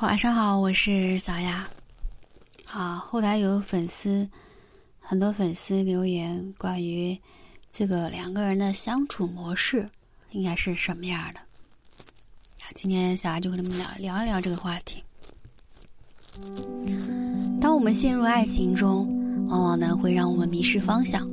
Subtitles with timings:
[0.00, 1.68] 晚上好，我是小雅。
[2.64, 4.28] 好，后台有粉丝，
[5.00, 7.18] 很多粉丝留言关于
[7.72, 9.90] 这个两个人的相处模式
[10.30, 11.40] 应该是什么样的。
[12.76, 15.02] 今天小雅就跟他们聊聊一聊这个话题。
[17.60, 19.04] 当我们陷入爱情中，
[19.48, 21.28] 往往呢会让我们迷失方向，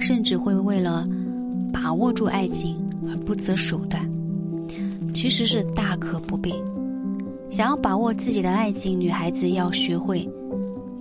[0.00, 1.06] 甚至会为了
[1.70, 4.10] 把握住爱情而不择手段。
[5.12, 6.54] 其实是大可不必。
[7.56, 10.28] 想要把握自己的爱情，女孩子要学会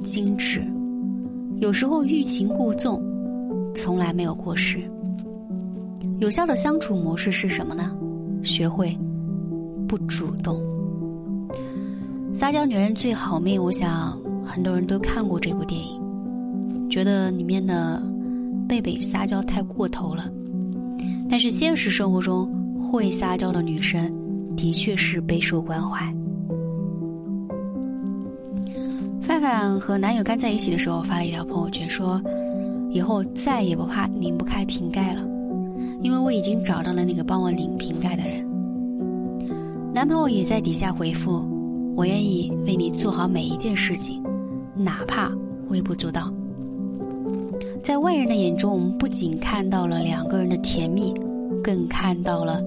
[0.06, 0.66] 矜持，
[1.58, 3.04] 有时候欲擒故纵，
[3.76, 4.80] 从来没有过时。
[6.18, 7.94] 有效的相处模式是什么呢？
[8.42, 8.98] 学会
[9.86, 10.58] 不主动。
[12.32, 18.02] 撒娇女人最好命，我想很多人都看过这部电影，觉得里面的
[18.66, 20.32] 贝贝撒娇太过头了。
[21.30, 24.10] 但是现实生活中，会撒娇的女生
[24.56, 26.16] 的确是备受关怀。
[29.26, 32.22] 范范和男友刚在一起的时候发了一条朋友圈，说
[32.94, 35.22] ：“以后再也不怕拧不开瓶盖了，
[36.04, 38.46] 因为我已经找到了那个帮我拧瓶盖的人。”
[39.92, 41.44] 男朋友也在底下回复
[41.98, 44.22] ：“我愿意为你做好每一件事情，
[44.76, 45.32] 哪怕
[45.70, 46.32] 微不足道。”
[47.82, 51.12] 在外人的眼中，我们不仅看到了两个人的甜蜜，
[51.64, 52.62] 更看到了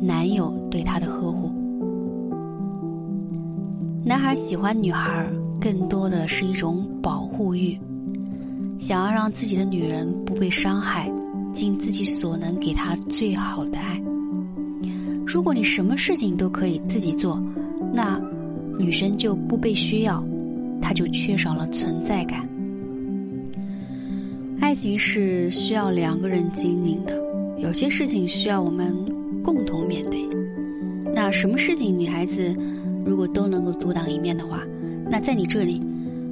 [0.00, 1.50] 男友对她的呵护。
[4.04, 5.28] 男孩喜欢女孩。
[5.66, 7.76] 更多的是一种保护欲，
[8.78, 11.10] 想要让自己的女人不被伤害，
[11.52, 14.00] 尽自己所能给她最好的爱。
[15.26, 17.42] 如果你什么事情都可以自己做，
[17.92, 18.16] 那
[18.78, 20.24] 女生就不被需要，
[20.80, 22.48] 她就缺少了存在感。
[24.60, 27.20] 爱情是需要两个人经营的，
[27.58, 28.94] 有些事情需要我们
[29.42, 30.24] 共同面对。
[31.12, 32.54] 那什么事情女孩子
[33.04, 34.62] 如果都能够独当一面的话？
[35.08, 35.80] 那在你这里，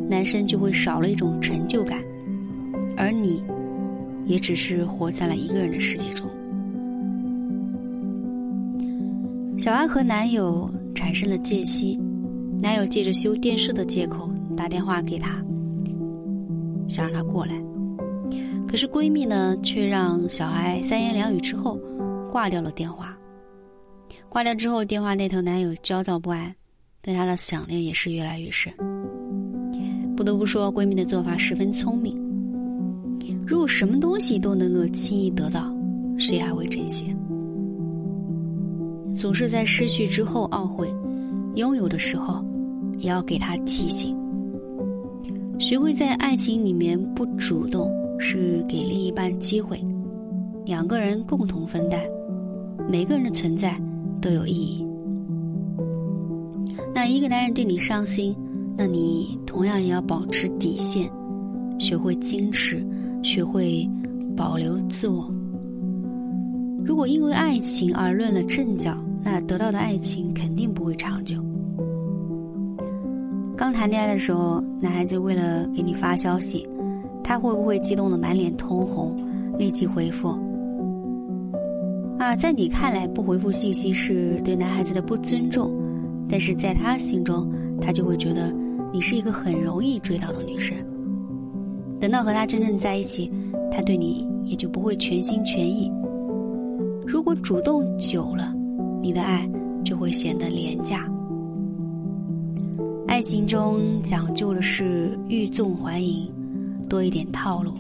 [0.09, 2.03] 男生就会少了一种成就感，
[2.97, 3.43] 而你，
[4.27, 6.29] 也只是活在了一个人的世界中。
[9.57, 11.99] 小安和男友产生了间隙，
[12.61, 15.41] 男友借着修电视的借口打电话给她，
[16.87, 17.55] 想让她过来，
[18.69, 21.79] 可是闺蜜呢，却让小爱三言两语之后
[22.31, 23.17] 挂掉了电话。
[24.29, 26.55] 挂掉之后，电话那头男友焦躁不安。
[27.05, 28.73] 对她的想念也是越来越深。
[30.17, 32.17] 不得不说，闺蜜的做法十分聪明。
[33.47, 35.71] 如果什么东西都能够轻易得到，
[36.17, 37.15] 谁还会珍惜？
[39.15, 40.89] 总是在失去之后懊悔，
[41.57, 42.43] 拥有的时候，
[42.97, 44.17] 也要给他提醒。
[45.59, 49.79] 学会在爱情里面不主动，是给另一半机会，
[50.65, 52.01] 两个人共同分担，
[52.89, 53.79] 每个人的存在
[54.21, 54.84] 都有意义。
[57.07, 58.35] 一个男人对你上心，
[58.77, 61.11] 那你同样也要保持底线，
[61.79, 62.85] 学会矜持，
[63.23, 63.89] 学会
[64.37, 65.31] 保留自我。
[66.85, 71.37] 如果因为爱情而论了阵脚，那得到的爱情肯定不会长久。
[73.57, 76.67] 刚谈恋爱的时候，男孩子为了给你发消息，
[77.23, 79.17] 他会不会激动的满脸通红，
[79.59, 80.37] 立即回复？
[82.19, 85.71] 啊，在你看来不回复信息是对男孩子的不尊重。
[86.29, 88.53] 但是在他心中，他就会觉得
[88.93, 90.77] 你是一个很容易追到的女生。
[92.01, 93.31] 等到和他真正在一起，
[93.71, 95.91] 他对你也就不会全心全意。
[97.07, 98.55] 如果主动久了，
[99.01, 99.49] 你的爱
[99.85, 101.09] 就会显得廉价。
[103.07, 106.29] 爱情中讲究的是欲纵还迎，
[106.89, 107.73] 多一点套路，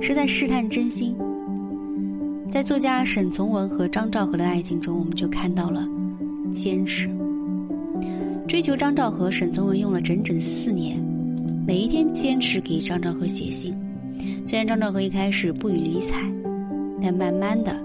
[0.00, 1.14] 是在试探真心。
[2.50, 5.86] 在作家沈从文和张兆和的爱情中，我们就看到了
[6.52, 7.10] 坚持。
[8.50, 11.00] 追求张兆和，沈从文用了整整四年，
[11.64, 13.72] 每一天坚持给张兆和写信。
[14.44, 16.20] 虽然张兆和一开始不予理睬，
[17.00, 17.80] 但慢慢的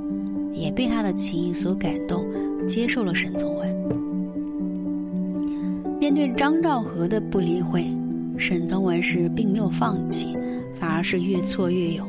[0.55, 2.25] 也被他的情谊所感动，
[2.67, 3.69] 接受了沈从文。
[5.99, 7.85] 面对张兆和的不理会，
[8.35, 10.35] 沈从文是并没有放弃，
[10.79, 12.07] 反而是越挫越勇。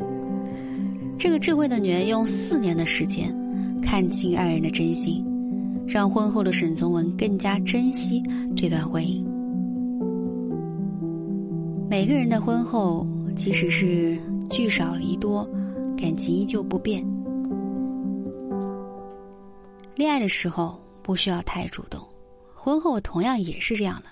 [1.19, 3.31] 这个智慧的女人用四年的时间，
[3.83, 5.23] 看清爱人的真心。
[5.87, 8.23] 让婚后的沈从文更加珍惜
[8.57, 9.25] 这段婚姻。
[11.89, 13.07] 每个人的婚后，
[13.37, 14.19] 即使是
[14.51, 15.49] 聚少离多，
[15.97, 17.07] 感情依旧不变。
[19.95, 22.01] 恋爱的时候不需要太主动，
[22.53, 24.07] 婚后同样也是这样的。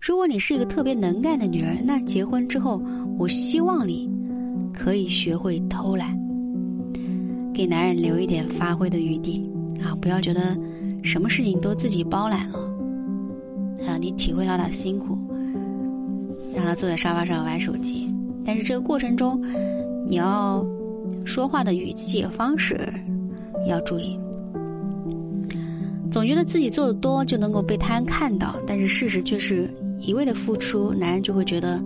[0.00, 2.80] 如果你是一个特别能干的女人，那结婚之后，
[3.18, 4.08] 我希望你
[4.72, 6.16] 可以学会偷懒，
[7.52, 9.42] 给男人留一点发挥的余地
[9.82, 9.94] 啊！
[10.00, 10.56] 不要觉得。
[11.02, 12.58] 什么事情都自己包揽了，
[13.86, 15.18] 啊，你体会到他辛苦，
[16.54, 18.08] 让他坐在沙发上玩手机，
[18.44, 19.40] 但是这个过程中，
[20.06, 20.64] 你要
[21.24, 22.78] 说话的语气方式
[23.66, 24.18] 要注意。
[26.10, 31.82] 总觉得自己做的多就能够被他人看到，但是事实却是一味的付出，男人就会觉得，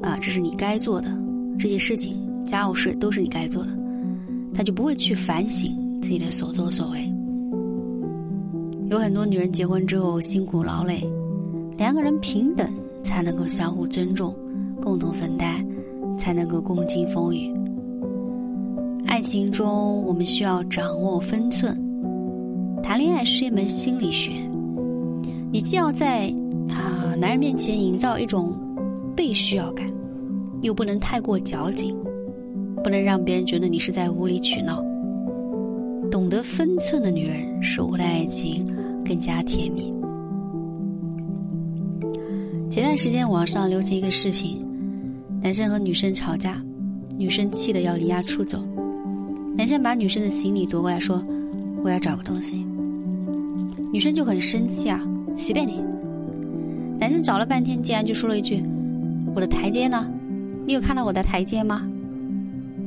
[0.00, 1.08] 啊，这是你该做的，
[1.58, 2.16] 这些事情
[2.46, 3.70] 家务事都是你该做的，
[4.54, 7.12] 他就不会去反省自己的所作所为。
[8.90, 11.06] 有很多女人结婚之后辛苦劳累，
[11.76, 12.66] 两个人平等
[13.02, 14.34] 才能够相互尊重，
[14.80, 15.62] 共同分担，
[16.16, 17.54] 才能够共经风雨。
[19.06, 21.76] 爱情中我们需要掌握分寸。
[22.82, 24.32] 谈恋爱是一门心理学，
[25.52, 26.32] 你既要在
[26.70, 28.56] 啊男人面前营造一种
[29.14, 29.86] 被需要感，
[30.62, 31.94] 又不能太过矫情，
[32.82, 34.82] 不能让别人觉得你是在无理取闹。
[36.10, 38.66] 懂得分寸的女人，守护的爱情
[39.04, 39.92] 更加甜蜜。
[42.70, 44.64] 前段时间网上流行一个视频，
[45.42, 46.62] 男生和女生吵架，
[47.18, 48.62] 女生气得要离家出走，
[49.56, 51.22] 男生把女生的行李夺过来说
[51.84, 52.64] ：“我要找个东西。”
[53.92, 55.00] 女生就很生气啊，
[55.36, 55.82] 随便你。
[56.98, 58.62] 男生找了半天，竟然就说了一句
[59.34, 60.10] ：“我的台阶呢？
[60.66, 61.88] 你有看到我的台阶吗？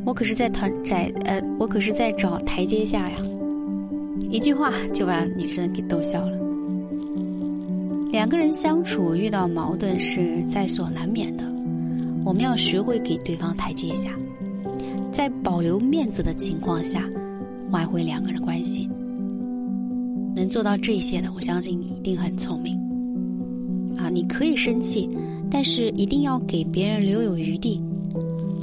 [0.05, 3.17] 我可是在团窄呃，我可是在找台阶下呀。”
[4.29, 6.37] 一句话就把女生给逗笑了。
[8.11, 11.43] 两个人相处遇到矛盾是在所难免的，
[12.23, 14.11] 我们要学会给对方台阶下，
[15.11, 17.09] 在保留面子的情况下，
[17.71, 18.89] 挽回两个人关系。
[20.33, 22.77] 能做到这些的，我相信你一定很聪明。
[23.97, 25.09] 啊，你可以生气，
[25.49, 27.81] 但是一定要给别人留有余地。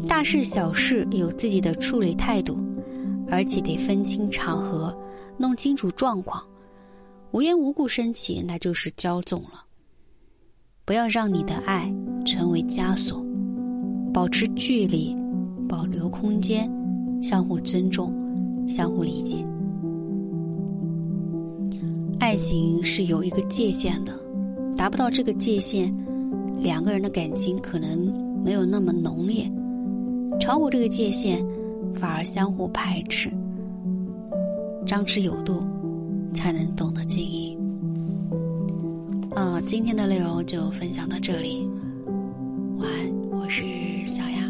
[0.08, 2.58] 大事小事有自己的处理态度，
[3.30, 4.96] 而且得分清场合，
[5.36, 6.42] 弄清楚状况。
[7.30, 9.62] 无缘无故生气，那就是骄纵了。
[10.86, 11.94] 不要让你的爱
[12.24, 13.22] 成为枷锁，
[14.12, 15.14] 保持距离，
[15.68, 16.68] 保留空间，
[17.22, 18.10] 相互尊重，
[18.66, 19.44] 相互理解。
[22.18, 24.18] 爱情是有一个界限的，
[24.74, 25.92] 达不到这个界限，
[26.56, 29.44] 两个人的感情可能没有那么浓烈；
[30.40, 31.44] 炒股这个界限
[31.94, 33.30] 反而相互排斥。
[34.86, 35.62] 张弛有度
[36.32, 37.58] 才能懂得经营。
[39.34, 41.68] 啊今天的内容就分享到这里。
[42.78, 43.62] 晚安我是
[44.06, 44.47] 小丫